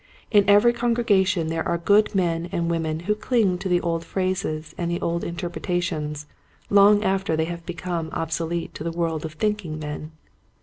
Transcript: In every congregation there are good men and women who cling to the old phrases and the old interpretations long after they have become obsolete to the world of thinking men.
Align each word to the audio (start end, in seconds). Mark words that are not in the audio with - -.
In 0.31 0.49
every 0.49 0.73
congregation 0.73 1.45
there 1.49 1.67
are 1.67 1.77
good 1.77 2.15
men 2.15 2.49
and 2.51 2.71
women 2.71 3.01
who 3.01 3.13
cling 3.13 3.59
to 3.59 3.69
the 3.69 3.79
old 3.81 4.03
phrases 4.03 4.73
and 4.75 4.89
the 4.89 4.99
old 4.99 5.23
interpretations 5.23 6.25
long 6.71 7.03
after 7.03 7.35
they 7.35 7.45
have 7.45 7.63
become 7.67 8.09
obsolete 8.11 8.73
to 8.73 8.83
the 8.83 8.89
world 8.89 9.25
of 9.25 9.33
thinking 9.33 9.77
men. 9.77 10.11